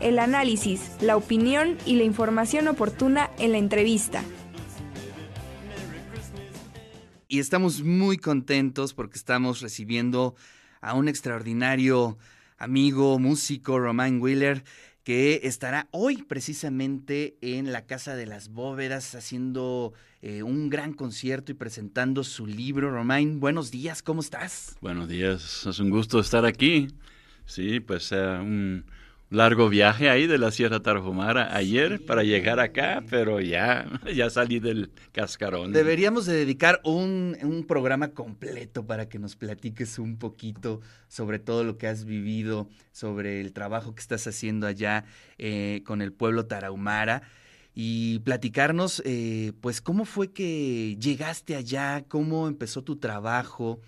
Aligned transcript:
el 0.00 0.18
análisis, 0.18 0.92
la 1.00 1.16
opinión 1.16 1.76
y 1.86 1.96
la 1.96 2.04
información 2.04 2.68
oportuna 2.68 3.30
en 3.38 3.52
la 3.52 3.58
entrevista. 3.58 4.24
Y 7.28 7.38
estamos 7.38 7.82
muy 7.82 8.16
contentos 8.16 8.92
porque 8.92 9.16
estamos 9.16 9.60
recibiendo 9.60 10.34
a 10.80 10.94
un 10.94 11.08
extraordinario 11.08 12.18
amigo, 12.58 13.18
músico, 13.18 13.78
Romain 13.78 14.20
Wheeler, 14.20 14.64
que 15.04 15.40
estará 15.44 15.88
hoy 15.92 16.22
precisamente 16.22 17.36
en 17.40 17.72
la 17.72 17.86
Casa 17.86 18.16
de 18.16 18.26
las 18.26 18.48
Bóvedas 18.48 19.14
haciendo 19.14 19.92
eh, 20.22 20.42
un 20.42 20.70
gran 20.70 20.92
concierto 20.92 21.52
y 21.52 21.54
presentando 21.54 22.24
su 22.24 22.46
libro. 22.46 22.90
Romain, 22.90 23.40
buenos 23.40 23.70
días, 23.70 24.02
¿cómo 24.02 24.20
estás? 24.20 24.76
Buenos 24.80 25.08
días, 25.08 25.66
es 25.66 25.78
un 25.78 25.90
gusto 25.90 26.20
estar 26.20 26.44
aquí. 26.44 26.88
Sí, 27.46 27.80
pues 27.80 28.12
eh, 28.12 28.16
un 28.40 28.84
largo 29.30 29.68
viaje 29.68 30.10
ahí 30.10 30.26
de 30.26 30.38
la 30.38 30.50
Sierra 30.50 30.80
Tarahumara 30.80 31.56
ayer 31.56 32.04
para 32.04 32.24
llegar 32.24 32.58
acá, 32.58 33.02
pero 33.08 33.40
ya, 33.40 33.86
ya 34.14 34.28
salí 34.28 34.58
del 34.58 34.90
cascarón. 35.12 35.72
Deberíamos 35.72 36.26
de 36.26 36.34
dedicar 36.34 36.80
un, 36.84 37.36
un, 37.42 37.64
programa 37.64 38.08
completo 38.08 38.84
para 38.84 39.08
que 39.08 39.20
nos 39.20 39.36
platiques 39.36 39.98
un 40.00 40.18
poquito 40.18 40.80
sobre 41.08 41.38
todo 41.38 41.62
lo 41.62 41.78
que 41.78 41.86
has 41.86 42.04
vivido, 42.04 42.68
sobre 42.90 43.40
el 43.40 43.52
trabajo 43.52 43.94
que 43.94 44.00
estás 44.00 44.26
haciendo 44.26 44.66
allá 44.66 45.04
eh, 45.38 45.82
con 45.86 46.02
el 46.02 46.12
pueblo 46.12 46.46
tarahumara 46.46 47.22
y 47.72 48.18
platicarnos, 48.20 49.00
eh, 49.06 49.52
pues, 49.60 49.80
cómo 49.80 50.04
fue 50.04 50.32
que 50.32 50.96
llegaste 51.00 51.54
allá, 51.54 52.04
cómo 52.08 52.48
empezó 52.48 52.82
tu 52.82 52.96
trabajo 52.96 53.80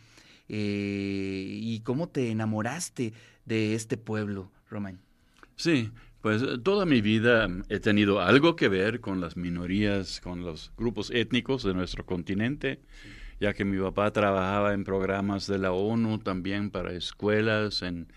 eh, 0.48 1.44
y 1.48 1.80
cómo 1.80 2.08
te 2.08 2.30
enamoraste 2.30 3.12
de 3.44 3.74
este 3.74 3.96
pueblo, 3.96 4.52
Román. 4.70 5.00
Sí, 5.56 5.90
pues 6.20 6.42
eh, 6.42 6.58
toda 6.62 6.86
mi 6.86 7.00
vida 7.00 7.48
he 7.68 7.80
tenido 7.80 8.20
algo 8.20 8.56
que 8.56 8.68
ver 8.68 9.00
con 9.00 9.20
las 9.20 9.36
minorías, 9.36 10.20
con 10.20 10.44
los 10.44 10.72
grupos 10.76 11.10
étnicos 11.10 11.62
de 11.62 11.74
nuestro 11.74 12.04
continente, 12.06 12.80
ya 13.40 13.54
que 13.54 13.64
mi 13.64 13.78
papá 13.78 14.12
trabajaba 14.12 14.72
en 14.74 14.84
programas 14.84 15.46
de 15.46 15.58
la 15.58 15.72
ONU 15.72 16.18
también 16.18 16.70
para 16.70 16.92
escuelas 16.92 17.82
en, 17.82 18.08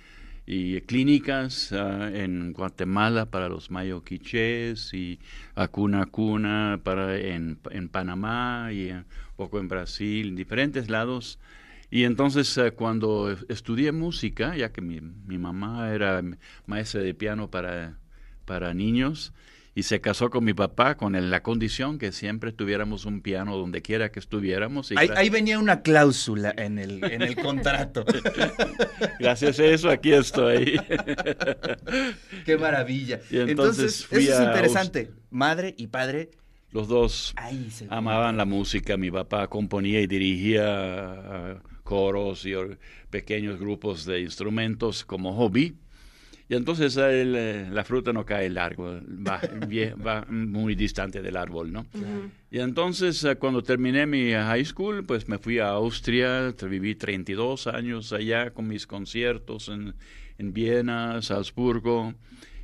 y 0.45 0.79
clínicas 0.81 1.71
uh, 1.71 2.03
en 2.15 2.53
Guatemala 2.53 3.31
para 3.31 3.49
los 3.49 3.71
mayoquichés 3.71 4.93
y 4.93 5.19
Acuna 5.55 6.05
Cuna 6.05 6.79
para 6.83 7.17
en, 7.17 7.57
en 7.71 7.89
Panamá 7.89 8.69
y 8.71 8.91
un 8.91 9.05
poco 9.35 9.59
en 9.59 9.67
Brasil, 9.67 10.29
en 10.29 10.35
diferentes 10.35 10.89
lados. 10.89 11.39
Y 11.95 12.03
entonces 12.03 12.57
eh, 12.57 12.71
cuando 12.71 13.37
estudié 13.47 13.93
música, 13.93 14.53
ya 14.57 14.73
que 14.73 14.81
mi, 14.81 14.99
mi, 14.99 15.37
mamá 15.37 15.93
era 15.93 16.21
maestra 16.65 16.99
de 16.99 17.13
piano 17.13 17.49
para, 17.49 17.99
para 18.43 18.73
niños, 18.73 19.31
y 19.75 19.83
se 19.83 20.01
casó 20.01 20.29
con 20.29 20.43
mi 20.43 20.53
papá 20.53 20.97
con 20.97 21.13
la 21.29 21.41
condición 21.41 21.97
que 21.97 22.11
siempre 22.11 22.51
tuviéramos 22.51 23.05
un 23.05 23.21
piano 23.21 23.55
donde 23.55 23.81
quiera 23.81 24.11
que 24.11 24.19
estuviéramos. 24.19 24.91
ahí, 24.91 25.07
ahí, 25.15 25.29
venía 25.29 25.57
una 25.57 25.83
cláusula 25.83 26.53
en 26.57 26.79
el, 26.79 27.01
en 27.01 27.21
el 27.21 27.37
contrato. 27.37 28.03
Gracias 29.21 29.57
a 29.61 29.63
eso 29.63 29.89
aquí 29.89 30.11
estoy. 30.11 30.77
Qué 32.45 32.57
maravilla. 32.57 33.21
entonces, 33.31 34.05
eso 34.11 34.33
es 34.33 34.41
interesante. 34.41 35.13
Madre 35.29 35.73
y 35.77 35.87
padre 35.87 36.31
los 36.71 36.89
dos 36.89 37.33
amaban 37.87 38.35
la 38.35 38.43
música. 38.43 38.97
Mi 38.97 39.11
papá 39.11 39.47
componía 39.47 40.01
y 40.01 40.07
dirigía 40.07 41.61
coros 41.85 42.45
y 42.45 42.53
pequeños 43.09 43.57
grupos 43.57 44.05
de 44.05 44.19
instrumentos 44.19 45.05
como 45.05 45.33
hobby. 45.33 45.75
Y 46.47 46.55
entonces 46.55 46.97
eh, 46.99 47.67
la 47.71 47.83
fruta 47.83 48.11
no 48.13 48.25
cae 48.25 48.49
largo, 48.49 48.99
va, 49.05 49.41
va, 50.05 50.25
muy 50.29 50.75
distante 50.75 51.21
del 51.21 51.37
árbol, 51.37 51.71
¿no? 51.71 51.87
Y 52.51 52.59
entonces 52.59 53.23
eh, 53.23 53.35
cuando 53.37 53.63
terminé 53.63 54.05
mi 54.05 54.31
high 54.31 54.65
school, 54.65 55.05
pues 55.05 55.27
me 55.27 55.37
fui 55.39 55.59
a 55.59 55.69
Austria, 55.69 56.53
viví 56.69 56.95
32 56.95 57.67
años 57.67 58.13
allá 58.13 58.51
con 58.51 58.67
mis 58.67 58.85
conciertos 58.85 59.69
en, 59.69 59.95
en 60.37 60.53
Viena, 60.53 61.21
Salzburgo, 61.21 62.13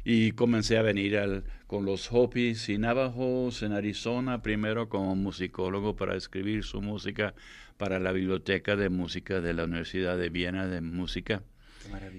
y 0.04 0.32
comencé 0.32 0.78
a 0.78 0.82
venir 0.82 1.18
al, 1.18 1.44
con 1.68 1.86
los 1.86 2.12
Hopis 2.12 2.70
y 2.70 2.78
Navajos 2.78 3.62
en 3.64 3.74
Arizona, 3.74 4.42
primero 4.42 4.90
como 4.90 5.16
musicólogo 5.16 5.96
para 5.96 6.16
escribir 6.16 6.64
su 6.64 6.82
música 6.82 7.34
para 7.78 8.00
la 8.00 8.12
Biblioteca 8.12 8.76
de 8.76 8.90
Música 8.90 9.42
de 9.42 9.54
la 9.54 9.66
Universidad 9.66 10.18
de 10.18 10.30
Viena 10.30 10.68
de 10.68 10.82
Música. 10.82 11.44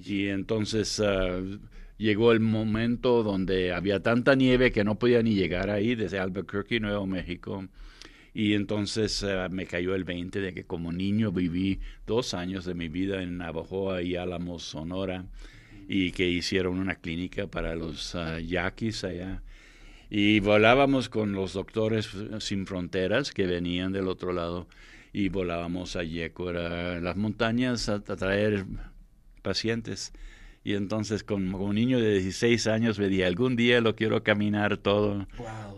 Y 0.04 0.28
entonces 0.28 0.98
uh, 0.98 1.58
llegó 1.98 2.32
el 2.32 2.40
momento 2.40 3.22
donde 3.22 3.72
había 3.72 4.00
tanta 4.00 4.34
nieve 4.34 4.72
que 4.72 4.84
no 4.84 4.98
podía 4.98 5.22
ni 5.22 5.34
llegar 5.34 5.70
ahí 5.70 5.94
desde 5.94 6.18
Albuquerque, 6.18 6.80
Nuevo 6.80 7.06
México. 7.06 7.66
Y 8.34 8.54
entonces 8.54 9.22
uh, 9.22 9.52
me 9.52 9.66
cayó 9.66 9.94
el 9.94 10.04
20 10.04 10.40
de 10.40 10.54
que 10.54 10.64
como 10.64 10.92
niño 10.92 11.32
viví 11.32 11.80
dos 12.06 12.34
años 12.34 12.64
de 12.64 12.74
mi 12.74 12.88
vida 12.88 13.22
en 13.22 13.38
Navajoa 13.38 14.02
y 14.02 14.16
Álamos, 14.16 14.62
Sonora, 14.62 15.26
y 15.88 16.12
que 16.12 16.28
hicieron 16.28 16.78
una 16.78 16.96
clínica 16.96 17.46
para 17.46 17.74
los 17.74 18.14
uh, 18.14 18.38
yaquis 18.38 19.04
allá. 19.04 19.42
Y 20.10 20.40
volábamos 20.40 21.08
con 21.08 21.32
los 21.32 21.54
doctores 21.54 22.10
sin 22.40 22.66
fronteras 22.66 23.32
que 23.32 23.46
venían 23.46 23.92
del 23.92 24.08
otro 24.08 24.32
lado 24.32 24.68
y 25.12 25.28
volábamos 25.28 25.96
a 25.96 26.02
Yecora, 26.02 27.00
las 27.00 27.16
montañas, 27.16 27.88
a, 27.88 28.00
traer 28.00 28.64
pacientes. 29.42 30.12
Y 30.64 30.74
entonces 30.74 31.24
con, 31.24 31.54
un 31.54 31.74
niño 31.74 31.98
de 31.98 32.20
16 32.20 32.66
años 32.68 32.98
me 32.98 33.08
dije, 33.08 33.26
algún 33.26 33.56
día 33.56 33.80
lo 33.80 33.96
quiero 33.96 34.22
caminar 34.22 34.76
todo, 34.76 35.26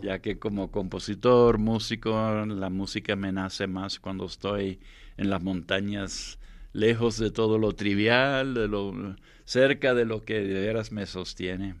ya 0.03 0.19
que 0.19 0.37
como 0.37 0.71
compositor, 0.71 1.57
músico, 1.57 2.11
la 2.45 2.69
música 2.69 3.15
me 3.15 3.31
nace 3.31 3.67
más 3.67 3.99
cuando 3.99 4.25
estoy 4.25 4.79
en 5.17 5.29
las 5.29 5.41
montañas, 5.41 6.39
lejos 6.75 7.17
de 7.17 7.31
todo 7.31 7.57
lo 7.57 7.73
trivial, 7.73 8.53
de 8.53 8.67
lo 8.67 9.15
cerca 9.45 9.93
de 9.93 10.05
lo 10.05 10.23
que 10.23 10.41
de 10.41 10.59
veras 10.59 10.91
me 10.91 11.05
sostiene. 11.05 11.75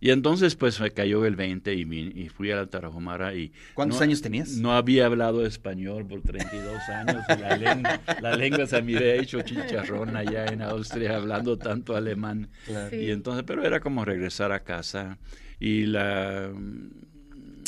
Y 0.00 0.10
entonces 0.10 0.56
pues 0.56 0.80
me 0.80 0.90
cayó 0.90 1.24
el 1.26 1.36
20 1.36 1.74
y, 1.74 1.82
y 1.82 2.28
fui 2.28 2.50
a 2.50 2.56
la 2.56 2.66
Tarahumara 2.66 3.34
y... 3.34 3.52
¿Cuántos 3.74 4.00
años 4.00 4.20
tenías? 4.20 4.50
No 4.56 4.72
había 4.72 5.06
hablado 5.06 5.46
español 5.46 6.06
por 6.06 6.22
32 6.22 6.88
años 6.88 7.24
y 7.28 7.40
la, 7.40 7.56
lengua, 7.74 8.00
la 8.20 8.36
lengua 8.36 8.66
se 8.66 8.82
me 8.82 8.96
había 8.96 9.14
hecho 9.14 9.42
chicharrón 9.42 10.16
allá 10.16 10.46
en 10.46 10.62
Austria 10.62 11.16
hablando 11.16 11.56
tanto 11.56 11.94
alemán. 11.94 12.48
Y 12.90 13.10
entonces, 13.10 13.44
pero 13.46 13.64
era 13.64 13.78
como 13.78 14.04
regresar 14.04 14.50
a 14.50 14.60
casa 14.60 15.18
y 15.60 15.86
la 15.86 16.50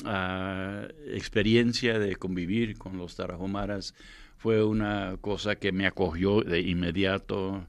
uh, 0.04 0.86
experiencia 1.14 1.98
de 1.98 2.16
convivir 2.16 2.78
con 2.78 2.98
los 2.98 3.16
Tarahumaras 3.16 3.94
fue 4.36 4.62
una 4.62 5.16
cosa 5.20 5.56
que 5.56 5.72
me 5.72 5.86
acogió 5.86 6.42
de 6.42 6.60
inmediato, 6.60 7.66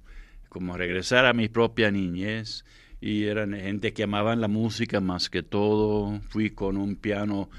como 0.50 0.78
regresar 0.78 1.26
a 1.26 1.34
mi 1.34 1.48
propia 1.48 1.92
niñez 1.92 2.66
y 3.02 3.26
eran 3.26 3.54
gente 3.54 3.94
que 3.94 4.04
amaban 4.04 4.42
la 4.42 4.48
música 4.48 5.00
más 5.00 5.30
que 5.30 5.44
todo. 5.44 6.20
Fui 6.30 6.50
con 6.50 6.78
un 6.78 6.96
piano 6.96 7.50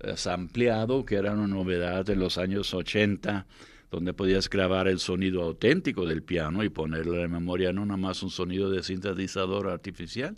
eh, 0.00 0.14
ampliado, 0.30 1.04
que 1.04 1.16
era 1.16 1.32
una 1.32 1.46
novedad 1.46 2.08
en 2.10 2.20
los 2.20 2.38
años 2.38 2.72
80, 2.72 3.46
donde 3.90 4.14
podías 4.14 4.48
grabar 4.48 4.88
el 4.88 4.98
sonido 4.98 5.42
auténtico 5.42 6.06
del 6.06 6.22
piano 6.22 6.62
y 6.64 6.68
ponerle 6.68 7.22
en 7.22 7.32
memoria, 7.32 7.72
no 7.72 7.84
nada 7.84 7.98
más 7.98 8.22
un 8.22 8.30
sonido 8.30 8.70
de 8.70 8.82
sintetizador 8.82 9.68
artificial. 9.68 10.36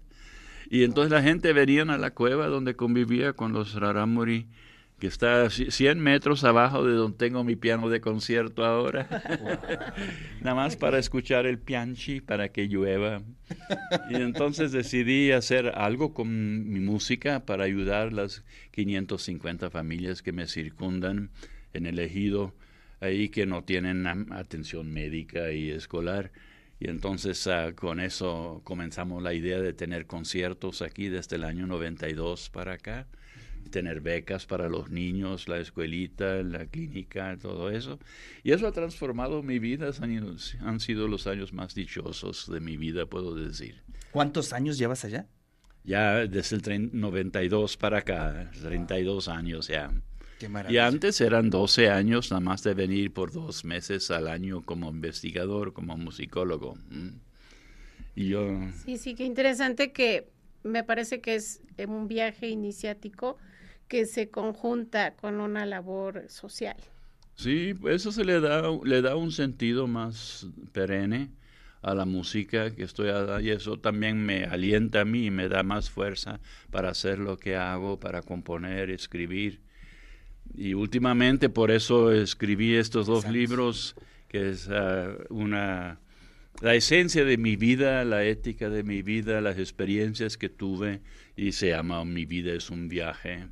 Y 0.70 0.84
entonces 0.84 1.12
la 1.12 1.22
gente 1.22 1.52
venía 1.52 1.82
a 1.82 1.98
la 1.98 2.12
cueva 2.12 2.46
donde 2.46 2.74
convivía 2.74 3.32
con 3.32 3.52
los 3.52 3.74
raramuri 3.74 4.46
que 4.98 5.08
está 5.08 5.50
100 5.50 6.00
metros 6.00 6.44
abajo 6.44 6.84
de 6.86 6.94
donde 6.94 7.18
tengo 7.18 7.42
mi 7.42 7.56
piano 7.56 7.88
de 7.90 8.00
concierto 8.00 8.64
ahora. 8.64 9.08
Nada 10.40 10.54
más 10.54 10.76
para 10.76 10.98
escuchar 10.98 11.46
el 11.46 11.58
pianchi, 11.58 12.20
para 12.20 12.50
que 12.50 12.68
llueva. 12.68 13.22
Y 14.08 14.14
entonces 14.14 14.72
decidí 14.72 15.32
hacer 15.32 15.72
algo 15.74 16.14
con 16.14 16.72
mi 16.72 16.80
música 16.80 17.44
para 17.44 17.64
ayudar 17.64 18.12
las 18.12 18.44
550 18.70 19.68
familias 19.68 20.22
que 20.22 20.32
me 20.32 20.46
circundan 20.46 21.30
en 21.72 21.86
el 21.86 21.98
ejido, 21.98 22.54
ahí 23.00 23.28
que 23.28 23.46
no 23.46 23.64
tienen 23.64 24.06
atención 24.32 24.92
médica 24.92 25.52
y 25.52 25.70
escolar. 25.70 26.30
Y 26.80 26.90
entonces 26.90 27.46
ah, 27.46 27.72
con 27.74 28.00
eso 28.00 28.60
comenzamos 28.64 29.22
la 29.22 29.32
idea 29.34 29.60
de 29.60 29.72
tener 29.72 30.06
conciertos 30.06 30.82
aquí 30.82 31.08
desde 31.08 31.36
el 31.36 31.44
año 31.44 31.66
92 31.66 32.50
para 32.50 32.74
acá 32.74 33.06
tener 33.70 34.00
becas 34.00 34.46
para 34.46 34.68
los 34.68 34.90
niños, 34.90 35.48
la 35.48 35.58
escuelita, 35.58 36.42
la 36.42 36.66
clínica, 36.66 37.36
todo 37.40 37.70
eso. 37.70 37.98
Y 38.42 38.52
eso 38.52 38.66
ha 38.66 38.72
transformado 38.72 39.42
mi 39.42 39.58
vida, 39.58 39.90
han, 40.60 40.80
sido 40.80 41.08
los 41.08 41.26
años 41.26 41.52
más 41.52 41.74
dichosos 41.74 42.50
de 42.50 42.60
mi 42.60 42.76
vida, 42.76 43.06
puedo 43.06 43.34
decir. 43.34 43.82
¿Cuántos 44.10 44.52
años 44.52 44.78
llevas 44.78 45.04
allá? 45.04 45.26
Ya 45.82 46.26
desde 46.26 46.56
el 46.56 46.90
92 46.92 47.76
para 47.76 47.98
acá, 47.98 48.50
32 48.62 49.28
años 49.28 49.68
ya. 49.68 49.90
Qué 50.66 50.72
y 50.72 50.78
antes 50.78 51.20
eran 51.20 51.50
12 51.50 51.90
años 51.90 52.30
nada 52.30 52.40
más 52.40 52.62
de 52.62 52.74
venir 52.74 53.12
por 53.12 53.32
dos 53.32 53.64
meses 53.64 54.10
al 54.10 54.28
año 54.28 54.62
como 54.62 54.90
investigador, 54.90 55.72
como 55.72 55.96
musicólogo. 55.96 56.76
Y 58.14 58.28
yo... 58.28 58.46
Sí, 58.84 58.98
sí, 58.98 59.14
qué 59.14 59.24
interesante 59.24 59.92
que 59.92 60.28
me 60.62 60.84
parece 60.84 61.20
que 61.20 61.34
es 61.34 61.62
un 61.86 62.08
viaje 62.08 62.48
iniciático 62.48 63.36
que 63.88 64.06
se 64.06 64.30
conjunta 64.30 65.14
con 65.14 65.40
una 65.40 65.66
labor 65.66 66.24
social. 66.28 66.76
Sí, 67.36 67.74
eso 67.88 68.12
se 68.12 68.24
le 68.24 68.40
da, 68.40 68.62
le 68.84 69.02
da 69.02 69.16
un 69.16 69.32
sentido 69.32 69.86
más 69.86 70.46
perenne 70.72 71.30
a 71.82 71.94
la 71.94 72.06
música 72.06 72.74
que 72.74 72.82
estoy 72.82 73.10
y 73.42 73.50
eso 73.50 73.78
también 73.78 74.24
me 74.24 74.44
alienta 74.44 75.02
a 75.02 75.04
mí 75.04 75.26
y 75.26 75.30
me 75.30 75.48
da 75.48 75.62
más 75.62 75.90
fuerza 75.90 76.40
para 76.70 76.88
hacer 76.88 77.18
lo 77.18 77.36
que 77.36 77.56
hago, 77.56 78.00
para 78.00 78.22
componer, 78.22 78.88
escribir. 78.90 79.60
Y 80.56 80.74
últimamente 80.74 81.48
por 81.48 81.70
eso 81.70 82.12
escribí 82.12 82.74
estos 82.74 83.06
dos 83.06 83.28
libros, 83.28 83.96
que 84.28 84.50
es 84.50 84.68
ah, 84.70 85.16
una 85.30 85.98
la 86.60 86.74
esencia 86.74 87.24
de 87.24 87.36
mi 87.36 87.56
vida, 87.56 88.04
la 88.04 88.24
ética 88.24 88.70
de 88.70 88.84
mi 88.84 89.02
vida, 89.02 89.40
las 89.40 89.58
experiencias 89.58 90.36
que 90.36 90.48
tuve 90.48 91.00
y 91.36 91.52
se 91.52 91.70
llama 91.70 92.04
Mi 92.04 92.26
vida 92.26 92.52
es 92.52 92.70
un 92.70 92.88
viaje 92.88 93.48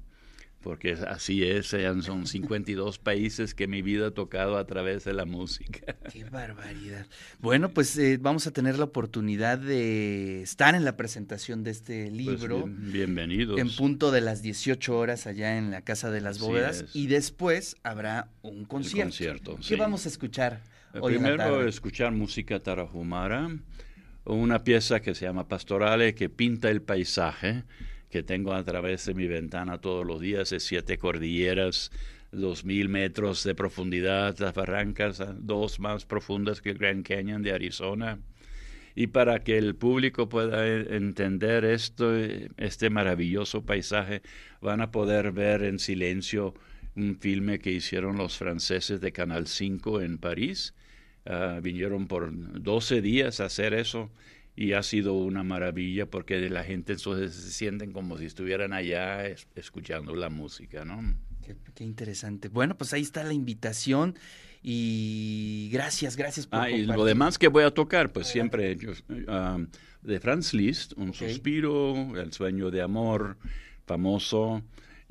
porque 0.62 0.92
así 0.92 1.42
es, 1.42 1.74
son 2.02 2.26
52 2.26 2.98
países 2.98 3.54
que 3.54 3.66
mi 3.66 3.82
vida 3.82 4.08
ha 4.08 4.10
tocado 4.12 4.56
a 4.56 4.66
través 4.66 5.04
de 5.04 5.12
la 5.12 5.24
música. 5.24 5.96
Qué 6.12 6.24
barbaridad. 6.24 7.06
Bueno, 7.40 7.70
pues 7.70 7.98
eh, 7.98 8.18
vamos 8.20 8.46
a 8.46 8.52
tener 8.52 8.78
la 8.78 8.84
oportunidad 8.84 9.58
de 9.58 10.42
estar 10.42 10.74
en 10.74 10.84
la 10.84 10.96
presentación 10.96 11.64
de 11.64 11.72
este 11.72 12.04
pues 12.04 12.12
libro. 12.12 12.64
bienvenidos. 12.66 13.58
En 13.58 13.74
punto 13.74 14.10
de 14.10 14.20
las 14.20 14.42
18 14.42 14.96
horas 14.96 15.26
allá 15.26 15.58
en 15.58 15.70
la 15.70 15.82
Casa 15.82 16.10
de 16.10 16.20
las 16.20 16.38
Bóvedas. 16.38 16.86
Y 16.94 17.08
después 17.08 17.76
habrá 17.82 18.28
un 18.42 18.64
concierto. 18.64 19.10
concierto 19.10 19.58
¿Qué 19.66 19.76
vamos 19.76 20.06
a 20.06 20.08
escuchar? 20.08 20.60
Eh, 20.94 20.98
hoy 21.00 21.14
Primero, 21.14 21.66
escuchar 21.66 22.12
música 22.12 22.60
tarahumara, 22.60 23.50
una 24.24 24.62
pieza 24.62 25.00
que 25.00 25.14
se 25.14 25.24
llama 25.24 25.48
Pastorale 25.48 26.14
que 26.14 26.28
pinta 26.28 26.70
el 26.70 26.82
paisaje 26.82 27.64
que 28.12 28.22
tengo 28.22 28.52
a 28.52 28.62
través 28.62 29.06
de 29.06 29.14
mi 29.14 29.26
ventana 29.26 29.78
todos 29.78 30.06
los 30.06 30.20
días, 30.20 30.50
de 30.50 30.60
siete 30.60 30.98
cordilleras, 30.98 31.90
dos 32.30 32.64
mil 32.64 32.88
metros 32.90 33.42
de 33.42 33.54
profundidad, 33.54 34.38
las 34.38 34.54
barrancas 34.54 35.20
ah, 35.20 35.34
dos 35.36 35.80
más 35.80 36.04
profundas 36.04 36.60
que 36.60 36.70
el 36.70 36.78
Grand 36.78 37.04
Canyon 37.04 37.42
de 37.42 37.52
Arizona. 37.52 38.20
Y 38.94 39.06
para 39.06 39.42
que 39.42 39.56
el 39.56 39.74
público 39.74 40.28
pueda 40.28 40.68
eh, 40.68 40.94
entender 40.94 41.64
esto, 41.64 42.14
eh, 42.14 42.50
este 42.58 42.90
maravilloso 42.90 43.64
paisaje, 43.64 44.20
van 44.60 44.82
a 44.82 44.90
poder 44.90 45.32
ver 45.32 45.62
en 45.62 45.78
silencio 45.78 46.52
un 46.94 47.16
filme 47.18 47.58
que 47.58 47.70
hicieron 47.72 48.18
los 48.18 48.36
franceses 48.36 49.00
de 49.00 49.12
Canal 49.12 49.46
5 49.46 50.02
en 50.02 50.18
París. 50.18 50.74
Ah, 51.24 51.60
vinieron 51.62 52.08
por 52.08 52.30
12 52.30 53.00
días 53.00 53.40
a 53.40 53.46
hacer 53.46 53.72
eso 53.72 54.10
y 54.54 54.72
ha 54.72 54.82
sido 54.82 55.14
una 55.14 55.42
maravilla 55.42 56.06
porque 56.06 56.48
la 56.50 56.64
gente 56.64 56.92
entonces 56.92 57.34
se 57.34 57.50
sienten 57.50 57.92
como 57.92 58.18
si 58.18 58.26
estuvieran 58.26 58.72
allá 58.72 59.26
escuchando 59.54 60.14
la 60.14 60.28
música, 60.28 60.84
¿no? 60.84 61.14
Qué, 61.74 61.84
interesante. 61.84 62.48
Bueno, 62.48 62.76
pues 62.76 62.92
ahí 62.92 63.02
está 63.02 63.24
la 63.24 63.32
invitación 63.32 64.14
y 64.62 65.70
gracias, 65.72 66.16
gracias 66.16 66.46
por 66.46 66.60
Ah, 66.60 66.70
y 66.70 66.84
lo 66.84 67.04
demás 67.04 67.38
que 67.38 67.48
voy 67.48 67.64
a 67.64 67.72
tocar, 67.72 68.12
pues 68.12 68.28
siempre 68.28 68.76
ah, 69.26 69.58
de 70.02 70.20
Franz 70.20 70.54
Liszt, 70.54 70.92
Un 70.96 71.12
suspiro, 71.14 72.16
El 72.16 72.32
sueño 72.32 72.70
de 72.70 72.82
amor, 72.82 73.38
famoso, 73.86 74.62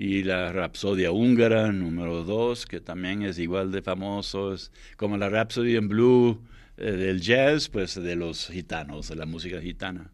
y 0.01 0.23
la 0.23 0.51
Rapsodia 0.51 1.11
húngara 1.11 1.71
número 1.71 2.23
dos, 2.23 2.65
que 2.65 2.81
también 2.81 3.21
es 3.21 3.37
igual 3.37 3.71
de 3.71 3.83
famoso, 3.83 4.55
como 4.97 5.15
la 5.15 5.29
Rhapsody 5.29 5.77
in 5.77 5.89
Blue, 5.89 6.41
eh, 6.77 6.93
del 6.93 7.21
jazz, 7.21 7.69
pues 7.69 7.93
de 7.93 8.15
los 8.15 8.47
gitanos, 8.47 9.09
de 9.09 9.15
la 9.15 9.27
música 9.27 9.61
gitana. 9.61 10.09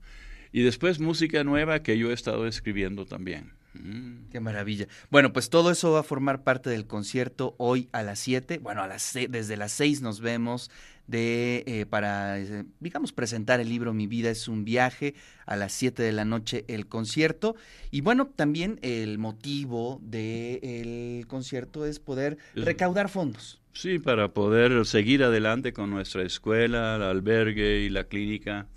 Y 0.52 0.64
después 0.64 1.00
música 1.00 1.46
nueva 1.46 1.84
que 1.84 1.98
yo 1.98 2.12
he 2.12 2.14
estado 2.14 2.48
escribiendo 2.48 3.06
también. 3.06 3.54
Mm. 3.76 4.30
Qué 4.30 4.42
maravilla. 4.42 4.88
Bueno, 5.10 5.32
pues 5.32 5.50
todo 5.50 5.72
eso 5.72 5.94
va 5.94 6.02
a 6.02 6.04
formar 6.04 6.44
parte 6.44 6.70
del 6.70 6.86
concierto 6.86 7.56
hoy 7.58 7.88
a 7.94 8.04
las 8.04 8.20
7. 8.20 8.58
Bueno, 8.58 8.84
a 8.84 8.88
las 8.88 9.14
desde 9.30 9.56
las 9.56 9.72
6 9.72 10.02
nos 10.02 10.20
vemos 10.20 10.70
de 11.08 11.64
eh, 11.66 11.86
para, 11.86 12.40
eh, 12.40 12.66
digamos, 12.80 13.14
presentar 13.14 13.60
el 13.60 13.70
libro 13.70 13.94
Mi 13.94 14.08
vida 14.08 14.30
es 14.30 14.48
un 14.48 14.66
viaje. 14.66 15.16
A 15.46 15.56
las 15.56 15.72
7 15.72 16.04
de 16.04 16.12
la 16.12 16.26
noche 16.26 16.66
el 16.68 16.88
concierto. 16.88 17.56
Y 17.90 18.02
bueno, 18.02 18.28
también 18.28 18.80
el 18.82 19.18
motivo 19.18 20.00
del 20.04 21.26
concierto 21.28 21.86
es 21.86 22.00
poder 22.00 22.38
recaudar 22.54 23.08
fondos. 23.08 23.62
Sí, 23.72 23.98
para 24.00 24.34
poder 24.34 24.86
seguir 24.86 25.24
adelante 25.24 25.72
con 25.72 25.90
nuestra 25.90 26.24
escuela, 26.24 26.98
el 26.98 27.04
albergue 27.04 27.80
y 27.82 27.90
la 27.90 28.06
clínica, 28.06 28.68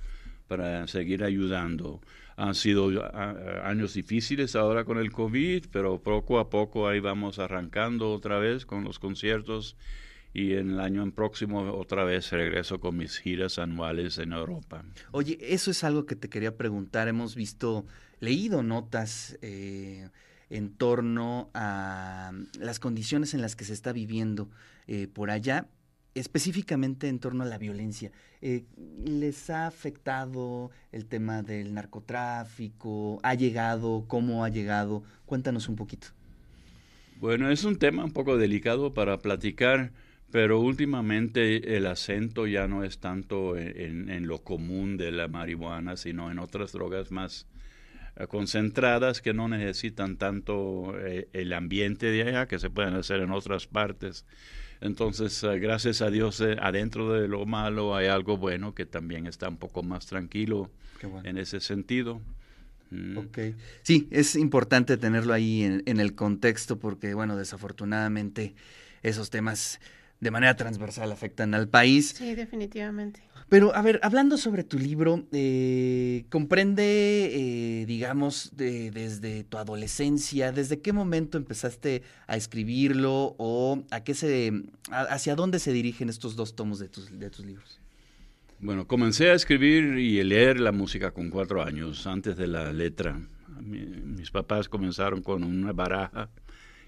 para 0.47 0.87
seguir 0.87 1.25
ayudando. 1.25 2.01
Han 2.37 2.55
sido 2.55 2.91
años 3.65 3.95
difíciles 3.95 4.55
ahora 4.55 4.85
con 4.85 4.99
el 4.99 5.11
COVID, 5.11 5.67
pero 5.73 6.01
poco 6.01 6.39
a 6.39 6.51
poco 6.51 6.87
ahí 6.87 7.01
vamos 7.01 7.39
arrancando 7.39 8.13
otra 8.13 8.39
vez 8.39 8.65
con 8.65 8.85
los 8.85 8.99
conciertos 8.99 9.77
y 10.33 10.55
en 10.55 10.71
el 10.71 10.81
año 10.81 11.11
próximo 11.13 11.73
otra 11.73 12.05
vez 12.05 12.31
regreso 12.31 12.81
con 12.81 12.97
mis 12.97 13.19
giras 13.19 13.59
anuales 13.59 14.19
en 14.19 14.33
Europa. 14.33 14.85
Oye, 15.11 15.39
eso 15.41 15.71
es 15.71 15.83
algo 15.85 16.07
que 16.07 16.17
te 16.17 16.29
quería 16.29 16.57
preguntar. 16.57 17.09
Hemos 17.09 17.35
visto, 17.35 17.85
leído 18.21 18.63
notas 18.63 19.39
eh, 19.43 20.09
en 20.51 20.71
torno 20.75 21.51
a 21.55 22.33
las 22.59 22.79
condiciones 22.79 23.35
en 23.35 23.43
las 23.43 23.57
que 23.57 23.65
se 23.65 23.73
está 23.73 23.93
viviendo 23.93 24.51
eh, 24.87 25.09
por 25.09 25.31
allá, 25.31 25.69
específicamente 26.15 27.09
en 27.09 27.19
torno 27.19 27.45
a 27.45 27.47
la 27.47 27.59
violencia. 27.59 28.13
Eh, 28.43 28.65
¿Les 29.05 29.51
ha 29.51 29.67
afectado 29.67 30.71
el 30.93 31.07
tema 31.07 31.43
del 31.43 31.75
narcotráfico? 31.75 33.19
¿Ha 33.23 33.35
llegado? 33.35 34.05
¿Cómo 34.07 34.45
ha 34.45 34.49
llegado? 34.49 35.03
Cuéntanos 35.27 35.69
un 35.69 35.77
poquito. 35.77 36.09
Bueno, 37.21 37.51
es 37.51 37.65
un 37.65 37.77
tema 37.77 38.03
un 38.05 38.13
poco 38.13 38.39
delicado 38.39 38.95
para 38.95 39.19
platicar, 39.19 39.93
pero 40.31 40.61
últimamente 40.61 41.77
el 41.77 41.87
acento 41.87 42.47
ya 42.47 42.69
no 42.69 42.85
es 42.85 42.99
tanto 42.99 43.57
en, 43.57 44.27
lo 44.27 44.43
común 44.43 44.97
de 44.97 45.13
la 45.13 45.29
marihuana, 45.29 45.97
sino 45.97 46.31
en 46.31 46.39
otras 46.39 46.73
drogas 46.73 47.11
más 47.11 47.47
eh, 48.17 48.27
concentradas 48.27 49.21
que 49.21 49.33
no 49.35 49.49
necesitan 49.49 50.17
tanto 50.17 50.95
el 50.99 51.53
ambiente 51.53 52.07
de 52.07 52.23
allá, 52.23 52.47
que 52.47 52.59
se 52.59 52.71
pueden 52.71 52.95
hacer 52.95 53.21
en 53.21 53.31
otras 53.31 53.67
partes. 53.67 54.25
Entonces, 54.81 55.43
eh, 55.43 55.59
gracias 55.59 56.01
a 56.01 56.11
Dios, 56.11 56.41
eh, 56.41 56.57
adentro 56.61 57.13
de 57.13 57.29
lo 57.29 57.45
malo 57.45 57.95
hay 57.95 58.07
algo 58.07 58.37
bueno 58.39 58.75
que 58.75 58.87
también 58.87 59.27
está 59.27 59.49
un 59.49 59.59
poco 59.59 59.83
más 59.83 60.07
tranquilo 60.07 60.71
en 61.25 61.39
ese 61.39 61.61
sentido. 61.61 62.21
Mm. 62.91 63.19
Ok. 63.19 63.39
Sí, 63.83 64.09
es 64.11 64.37
importante 64.37 64.97
tenerlo 64.97 65.35
ahí 65.35 65.63
en, 65.63 66.01
el 66.01 66.15
contexto 66.15 66.79
porque, 66.79 67.15
bueno, 67.15 67.37
desafortunadamente 67.37 68.55
esos 69.03 69.31
temas 69.31 69.81
de 70.21 70.31
manera 70.31 70.55
transversal 70.55 71.11
afectan 71.13 71.55
al 71.55 71.69
país. 71.69 72.15
Sí, 72.17 72.35
definitivamente. 72.35 73.23
Pero, 73.49 73.75
a 73.75 73.83
ver, 73.83 73.99
hablando 74.05 74.37
sobre 74.37 74.63
tu 74.63 74.79
libro, 74.79 75.25
eh, 75.33 76.25
comprende, 76.29 76.83
eh, 77.33 77.87
digamos, 77.87 78.53
desde 78.55 79.43
tu 79.43 79.59
adolescencia, 79.59 80.53
¿desde 80.53 80.81
qué 80.81 80.93
momento 80.93 81.37
empezaste 81.37 82.03
a 82.29 82.37
escribirlo 82.37 83.35
o 83.39 83.83
a 83.91 84.05
qué 84.05 84.15
se, 84.15 84.53
hacia 84.93 85.35
dónde 85.35 85.59
se 85.59 85.73
dirigen 85.73 86.09
estos 86.09 86.37
dos 86.37 86.55
tomos 86.55 86.79
de 86.79 86.89
tus, 86.89 87.19
de 87.19 87.29
tus 87.29 87.45
libros? 87.45 87.81
Bueno, 88.61 88.87
comencé 88.87 89.31
a 89.31 89.35
escribir 89.35 89.99
y 89.99 90.21
a 90.21 90.25
leer 90.25 90.61
la 90.61 90.71
música 90.71 91.11
con 91.11 91.31
cuatro 91.31 91.63
años, 91.63 92.07
antes 92.07 92.37
de 92.37 92.47
la 92.47 92.73
letra. 92.73 93.19
mis 93.59 94.31
papás 94.31 94.69
comenzaron 94.69 95.23
con 95.23 95.43
una 95.43 95.73
baraja 95.73 96.29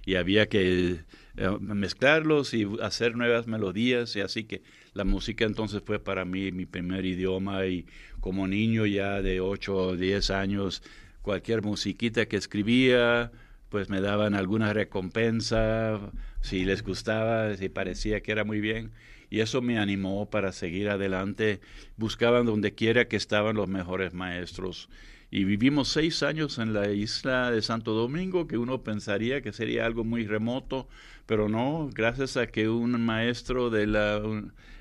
y 0.04 0.16
había 0.16 0.48
que 0.48 1.00
eh, 1.36 1.48
mezclarlos 1.60 2.54
y 2.54 2.68
hacer 2.82 3.16
nuevas 3.16 3.46
melodías 3.46 4.14
y 4.16 4.20
así 4.20 4.44
que 4.44 4.62
la 4.94 5.04
música 5.04 5.44
entonces 5.44 5.82
fue 5.84 5.98
para 5.98 6.24
mí 6.24 6.52
mi 6.52 6.66
primer 6.66 7.04
idioma 7.04 7.66
y 7.66 7.86
como 8.20 8.46
niño 8.46 8.86
ya 8.86 9.22
de 9.22 9.40
8 9.40 9.74
o 9.74 9.96
10 9.96 10.30
años 10.30 10.82
cualquier 11.22 11.62
musiquita 11.62 12.26
que 12.26 12.36
escribía 12.36 13.32
pues 13.68 13.88
me 13.88 14.00
daban 14.00 14.34
alguna 14.34 14.72
recompensa 14.72 15.98
si 16.42 16.64
les 16.64 16.82
gustaba, 16.82 17.56
si 17.56 17.68
parecía 17.68 18.20
que 18.20 18.32
era 18.32 18.44
muy 18.44 18.60
bien 18.60 18.92
y 19.32 19.40
eso 19.40 19.62
me 19.62 19.78
animó 19.78 20.28
para 20.28 20.52
seguir 20.52 20.90
adelante. 20.90 21.60
Buscaban 21.96 22.44
donde 22.44 22.74
quiera 22.74 23.08
que 23.08 23.16
estaban 23.16 23.56
los 23.56 23.66
mejores 23.66 24.12
maestros 24.12 24.90
y 25.32 25.44
vivimos 25.44 25.88
seis 25.88 26.22
años 26.22 26.58
en 26.58 26.74
la 26.74 26.90
isla 26.90 27.50
de 27.50 27.62
Santo 27.62 27.94
Domingo, 27.94 28.46
que 28.46 28.58
uno 28.58 28.82
pensaría 28.82 29.40
que 29.40 29.54
sería 29.54 29.86
algo 29.86 30.04
muy 30.04 30.26
remoto, 30.26 30.88
pero 31.24 31.48
no, 31.48 31.88
gracias 31.90 32.36
a 32.36 32.48
que 32.48 32.68
un 32.68 33.00
maestro 33.00 33.70
de 33.70 33.86
la, 33.86 34.20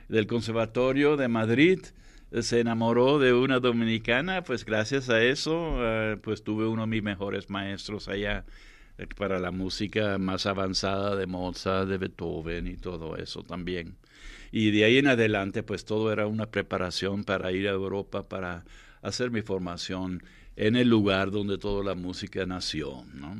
del 0.09 0.27
Conservatorio 0.27 1.15
de 1.15 1.29
Madrid 1.29 1.79
se 2.41 2.59
enamoró 2.59 3.17
de 3.17 3.31
una 3.31 3.61
dominicana, 3.61 4.43
pues 4.43 4.65
gracias 4.65 5.09
a 5.09 5.23
eso, 5.23 5.77
eh, 5.79 6.17
pues 6.21 6.43
tuve 6.43 6.67
uno 6.67 6.81
de 6.81 6.87
mis 6.89 7.03
mejores 7.03 7.49
maestros 7.49 8.09
allá 8.09 8.43
eh, 8.97 9.07
para 9.07 9.39
la 9.39 9.51
música 9.51 10.17
más 10.17 10.45
avanzada 10.45 11.15
de 11.15 11.27
Mozart, 11.27 11.87
de 11.87 11.97
Beethoven 11.97 12.67
y 12.67 12.75
todo 12.75 13.15
eso 13.15 13.43
también. 13.43 13.95
Y 14.51 14.71
de 14.71 14.83
ahí 14.83 14.97
en 14.97 15.07
adelante, 15.07 15.63
pues 15.63 15.85
todo 15.85 16.11
era 16.11 16.27
una 16.27 16.47
preparación 16.51 17.23
para 17.23 17.53
ir 17.53 17.69
a 17.69 17.71
Europa, 17.71 18.27
para 18.27 18.65
hacer 19.01 19.31
mi 19.31 19.41
formación 19.41 20.21
en 20.55 20.75
el 20.75 20.89
lugar 20.89 21.31
donde 21.31 21.57
toda 21.57 21.83
la 21.83 21.95
música 21.95 22.45
nació. 22.45 23.03
¿no? 23.13 23.35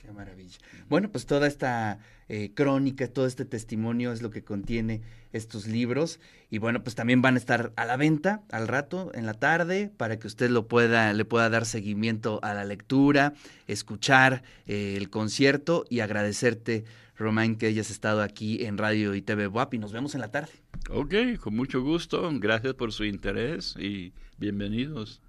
Qué 0.00 0.12
maravilla. 0.12 0.58
Bueno, 0.88 1.10
pues 1.10 1.26
toda 1.26 1.46
esta 1.46 1.98
eh, 2.28 2.50
crónica, 2.54 3.08
todo 3.08 3.26
este 3.26 3.44
testimonio 3.44 4.12
es 4.12 4.20
lo 4.20 4.30
que 4.30 4.42
contiene 4.42 5.00
estos 5.32 5.66
libros. 5.66 6.20
Y 6.50 6.58
bueno, 6.58 6.82
pues 6.82 6.94
también 6.94 7.22
van 7.22 7.34
a 7.34 7.38
estar 7.38 7.72
a 7.76 7.84
la 7.84 7.96
venta 7.96 8.42
al 8.50 8.68
rato, 8.68 9.10
en 9.14 9.26
la 9.26 9.34
tarde, 9.34 9.90
para 9.96 10.18
que 10.18 10.26
usted 10.26 10.50
lo 10.50 10.66
pueda, 10.66 11.12
le 11.12 11.24
pueda 11.24 11.48
dar 11.50 11.66
seguimiento 11.66 12.40
a 12.42 12.54
la 12.54 12.64
lectura, 12.64 13.34
escuchar 13.66 14.42
eh, 14.66 14.94
el 14.96 15.10
concierto 15.10 15.84
y 15.88 16.00
agradecerte, 16.00 16.84
Román, 17.16 17.56
que 17.56 17.66
hayas 17.66 17.90
estado 17.90 18.22
aquí 18.22 18.64
en 18.64 18.78
Radio 18.78 19.14
y 19.14 19.22
TV 19.22 19.48
WAP 19.48 19.74
y 19.74 19.78
nos 19.78 19.92
vemos 19.92 20.14
en 20.14 20.20
la 20.20 20.30
tarde. 20.30 20.52
Ok, 20.90 21.14
con 21.40 21.56
mucho 21.56 21.82
gusto. 21.82 22.30
Gracias 22.34 22.74
por 22.74 22.92
su 22.92 23.04
interés 23.04 23.74
y 23.78 24.12
bienvenidos. 24.38 25.20